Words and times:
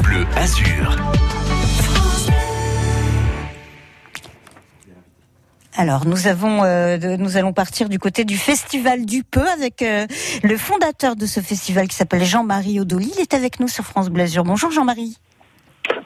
France 0.00 0.02
Bleu 0.02 0.26
Azur. 0.36 0.96
Alors 5.76 6.06
nous 6.06 6.26
avons, 6.26 6.62
euh, 6.64 6.96
de- 6.96 7.16
nous 7.16 7.36
allons 7.36 7.52
partir 7.52 7.88
du 7.88 7.98
côté 7.98 8.24
du 8.24 8.36
festival 8.36 9.04
du 9.04 9.22
Peu 9.24 9.46
avec 9.48 9.82
euh, 9.82 10.06
le 10.42 10.56
fondateur 10.56 11.16
de 11.16 11.26
ce 11.26 11.40
festival 11.40 11.86
qui 11.88 11.96
s'appelle 11.96 12.24
Jean-Marie 12.24 12.80
Odoli. 12.80 13.12
Il 13.16 13.20
est 13.20 13.34
avec 13.34 13.60
nous 13.60 13.68
sur 13.68 13.84
France 13.84 14.08
Bleu 14.08 14.22
Azur. 14.24 14.44
Bonjour 14.44 14.70
Jean-Marie. 14.70 15.18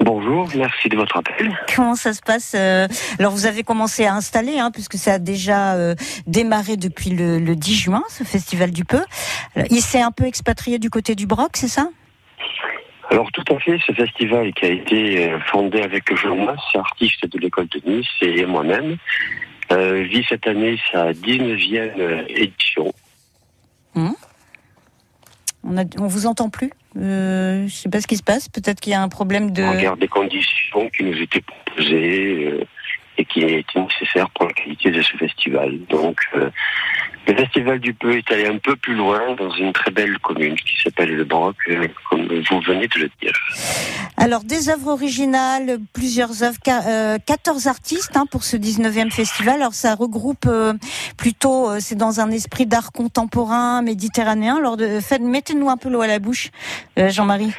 Bonjour, 0.01 0.49
merci 0.57 0.89
de 0.89 0.97
votre 0.97 1.17
appel. 1.19 1.53
Comment 1.75 1.95
ça 1.95 2.15
se 2.15 2.21
passe 2.21 2.53
euh, 2.57 2.89
Alors 3.19 3.33
vous 3.33 3.47
avez 3.47 3.63
commencé 3.63 4.07
à 4.07 4.15
installer, 4.15 4.59
hein, 4.59 4.71
puisque 4.73 4.97
ça 4.97 5.15
a 5.15 5.19
déjà 5.19 5.75
euh, 5.75 5.95
démarré 6.27 6.77
depuis 6.77 7.11
le, 7.11 7.39
le 7.39 7.55
10 7.57 7.75
juin, 7.75 8.03
ce 8.09 8.25
festival 8.25 8.71
du 8.71 8.85
Peu. 8.85 9.03
Alors, 9.55 9.69
il 9.71 9.83
s'est 9.83 10.01
un 10.03 10.11
peu 10.13 10.25
expatrié 10.25 10.79
du 10.79 10.91
côté 10.91 11.15
du 11.15 11.27
Broc, 11.27 11.51
c'est 11.57 11.69
ça? 11.69 11.89
Alors 13.15 13.31
tout 13.31 13.45
à 13.55 13.61
fait, 13.61 13.79
ce 13.87 13.93
festival 13.93 14.53
qui 14.55 14.65
a 14.65 14.71
été 14.71 15.31
euh, 15.31 15.39
fondé 15.47 15.83
avec 15.83 16.13
Jonas, 16.17 16.59
artiste 16.75 17.25
de 17.25 17.39
l'école 17.39 17.69
de 17.69 17.81
Nice, 17.89 18.09
et 18.21 18.45
moi-même, 18.45 18.97
euh, 19.71 20.03
vit 20.03 20.27
cette 20.29 20.49
année 20.49 20.81
sa 20.91 21.13
19e 21.13 21.93
euh, 21.97 22.25
édition. 22.27 22.93
on, 23.95 25.77
a, 25.77 25.85
on 26.01 26.09
vous 26.09 26.27
entend 26.27 26.51
plus 26.51 26.73
euh, 26.97 27.69
Je 27.69 27.73
sais 27.73 27.89
pas 27.89 28.01
ce 28.01 28.09
qui 28.09 28.17
se 28.17 28.25
passe. 28.25 28.49
Peut-être 28.49 28.81
qu'il 28.81 28.91
y 28.91 28.97
a 28.97 29.03
un 29.03 29.09
problème 29.09 29.53
de. 29.53 29.63
On 29.63 29.77
regarde 29.77 30.01
des 30.01 30.09
conditions 30.09 30.91
qui 30.91 31.05
nous 31.05 31.17
étaient 31.23 31.41
proposées 31.41 32.47
euh, 32.47 32.67
et 33.17 33.25
qui 33.27 33.43
étaient 33.43 33.81
nécessaires 33.81 34.29
pour 34.31 34.49
la 34.49 34.55
qualité 34.55 34.91
de 34.91 35.03
ce 35.03 35.17
festival. 35.17 35.79
Donc 35.89 36.19
le 37.27 37.35
festival 37.37 37.79
du 37.81 37.95
Peu 37.95 38.17
est 38.19 38.31
allé 38.31 38.47
un 38.47 38.59
peu 38.59 38.77
plus 38.77 38.95
loin 38.95 39.35
dans 39.39 39.51
une 39.51 39.73
très 39.73 39.91
belle 39.91 40.19
commune 40.19 40.55
qui 40.57 40.75
s'appelle 40.83 41.15
le 41.15 41.25
Broc, 41.25 41.57
euh, 41.69 41.87
comme 42.11 42.27
vous 42.27 42.61
venez 42.61 42.87
de 42.89 43.01
le 43.01 43.11
dire. 43.23 43.33
Alors, 44.17 44.45
des 44.45 44.69
œuvres 44.69 44.89
originales, 44.93 45.79
plusieurs 45.93 46.43
œuvres, 46.43 46.59
qua- 46.65 46.87
euh, 46.87 47.19
14 47.27 47.67
artistes 47.67 48.17
hein, 48.17 48.27
pour 48.31 48.45
ce 48.45 48.57
19e 48.57 49.11
festival. 49.11 49.57
Alors, 49.61 49.75
ça 49.75 49.95
regroupe 49.95 50.47
euh, 50.47 50.75
plutôt, 51.17 51.71
euh, 51.71 51.79
c'est 51.81 51.95
dans 51.97 52.21
un 52.21 52.31
esprit 52.31 52.67
d'art 52.67 52.93
contemporain 52.93 53.83
méditerranéen. 53.83 54.57
Alors, 54.59 54.77
de, 54.77 54.99
mettez-nous 55.21 55.71
un 55.71 55.77
peu 55.77 55.89
l'eau 55.89 56.03
à 56.03 56.07
la 56.07 56.19
bouche, 56.19 56.51
Jean-Marie. 56.97 57.53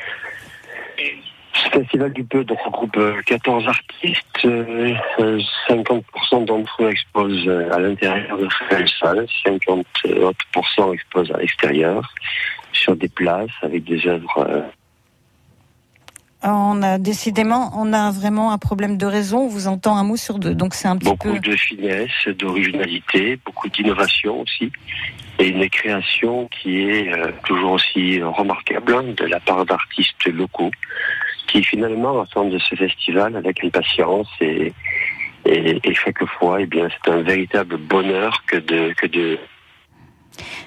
Ce 1.63 1.69
festival 1.69 2.11
du 2.13 2.23
Peu 2.23 2.43
donc, 2.43 2.59
regroupe 2.59 2.97
euh, 2.97 3.21
14 3.25 3.67
artistes. 3.67 4.45
euh, 4.45 4.93
euh, 5.19 5.39
50% 5.69 6.45
d'entre 6.45 6.83
eux 6.83 6.89
exposent 6.89 7.47
euh, 7.47 7.71
à 7.73 7.79
l'intérieur 7.79 8.37
de 8.37 8.47
cette 8.69 8.89
salle, 8.99 9.25
50% 9.45 10.93
exposent 10.93 11.31
à 11.31 11.37
l'extérieur, 11.37 12.13
sur 12.73 12.95
des 12.95 13.07
places 13.07 13.49
avec 13.61 13.83
des 13.85 14.05
œuvres. 14.07 14.45
euh, 14.49 14.61
On 16.43 16.83
a 16.83 16.97
décidément, 16.97 17.71
on 17.77 17.93
a 17.93 18.11
vraiment 18.11 18.51
un 18.51 18.57
problème 18.57 18.97
de 18.97 19.05
raison. 19.05 19.39
On 19.45 19.47
vous 19.47 19.67
entend 19.67 19.95
un 19.95 20.03
mot 20.03 20.17
sur 20.17 20.37
deux, 20.39 20.53
donc 20.55 20.73
c'est 20.73 20.87
un 20.89 20.97
petit 20.97 21.09
beaucoup 21.09 21.33
peu. 21.33 21.39
de 21.39 21.55
finesse, 21.55 22.27
d'originalité, 22.37 23.39
beaucoup 23.45 23.69
d'innovation 23.69 24.41
aussi, 24.41 24.71
et 25.39 25.47
une 25.47 25.67
création 25.69 26.47
qui 26.47 26.81
est 26.81 27.13
euh, 27.13 27.31
toujours 27.45 27.73
aussi 27.73 28.21
remarquable 28.21 28.93
hein, 28.93 29.03
de 29.17 29.25
la 29.25 29.39
part 29.39 29.65
d'artistes 29.65 30.25
locaux 30.27 30.71
qui 31.55 31.63
finalement 31.63 32.21
attendent 32.21 32.59
ce 32.59 32.75
festival 32.75 33.37
avec 33.37 33.63
impatience 33.63 34.27
et, 34.41 34.73
et, 35.45 35.79
et 35.81 35.93
chaque 35.93 36.25
fois, 36.25 36.59
eh 36.59 36.65
bien, 36.65 36.89
c'est 36.89 37.11
un 37.11 37.21
véritable 37.21 37.77
bonheur 37.77 38.43
que 38.45 38.57
de 38.57 38.91
que 38.93 39.07
de 39.07 39.39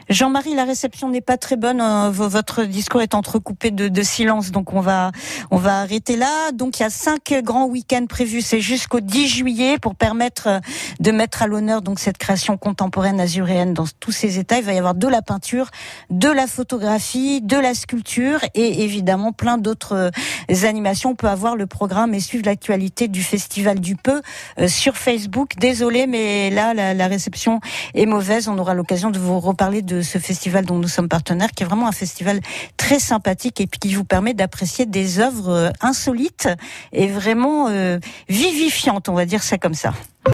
Jean-Marie, 0.09 0.55
la 0.55 0.65
réception 0.65 1.09
n'est 1.09 1.21
pas 1.21 1.37
très 1.37 1.57
bonne. 1.57 1.83
vo- 2.11 2.29
votre 2.29 2.65
discours 2.65 3.03
est 3.03 3.15
entrecoupé 3.15 3.71
de, 3.71 3.89
de 3.89 4.03
silence, 4.03 4.51
donc 4.51 4.73
on 4.73 4.81
va 4.81 5.13
on 5.51 5.57
va 5.57 5.81
arrêter 5.81 6.17
là. 6.17 6.53
Donc 6.53 6.79
il 6.79 6.83
y 6.83 6.87
a 6.87 6.91
cinq 6.91 7.35
grands 7.43 7.67
week-ends 7.67 8.07
prévus. 8.07 8.43
C'est 8.43 8.61
jusqu'au 8.61 9.01
10 9.01 9.29
juillet 9.29 9.79
pour 9.79 9.95
permettre 9.95 10.49
euh, 10.49 10.61
de 11.01 11.11
mettre 11.11 11.43
à 11.43 11.47
l'honneur 11.47 11.83
donc 11.83 11.99
cette 11.99 12.19
création 12.19 12.57
contemporaine 12.57 13.21
azuréenne 13.21 13.75
dans 13.75 13.85
tous 14.01 14.13
ses 14.13 14.39
états. 14.39 14.59
Il 14.59 14.65
va 14.65 14.73
y 14.73 14.79
avoir 14.79 14.95
de 14.95 15.09
la 15.09 15.23
peinture, 15.23 15.71
de 16.11 16.29
la 16.29 16.47
photographie, 16.47 17.41
de 17.43 17.57
la 17.57 17.75
sculpture 17.75 18.41
et 18.55 18.85
évidemment 18.85 19.33
plein 19.33 19.59
d'autres 19.59 20.11
euh, 20.51 20.65
animations. 20.65 21.11
On 21.11 21.15
peut 21.15 21.29
avoir 21.29 21.57
le 21.57 21.67
programme 21.67 22.15
et 22.15 22.21
suivre 22.21 22.45
l'actualité 22.47 23.09
du 23.09 23.23
Festival 23.23 23.81
du 23.81 23.97
Peu 23.97 24.23
euh, 24.59 24.69
sur 24.69 24.97
Facebook. 24.97 25.55
Désolé, 25.59 26.07
mais 26.07 26.51
là 26.51 26.75
la, 26.75 27.07
réception 27.09 27.61
est 27.95 28.07
mauvaise. 28.07 28.49
On 28.49 28.59
aura 28.59 28.75
l'occasion 28.75 29.11
de 29.11 29.19
vous 29.19 29.41
reparler 29.59 29.83
de 29.83 30.03
ce 30.03 30.19
festival 30.19 30.65
dont 30.65 30.79
nous 30.79 30.87
sommes 30.87 31.09
partenaires, 31.09 31.51
qui 31.51 31.65
est 31.65 31.67
vraiment 31.67 31.89
un 31.89 31.93
festival 31.93 32.39
très 32.77 33.01
sympathique 33.01 33.61
et 33.61 33.67
qui 33.67 33.93
vous 33.93 34.05
permet 34.05 34.33
d'apprécier 34.33 34.87
des 34.87 35.19
œuvres 35.19 35.51
euh, 35.51 35.71
insolites 35.81 36.49
et 36.93 37.09
vraiment 37.09 37.67
euh, 37.69 37.99
vivifiantes, 38.29 39.09
on 39.09 39.15
va 39.15 39.27
dire 39.27 39.43
ça 39.43 39.59
comme 39.59 39.75
ça. 39.75 39.95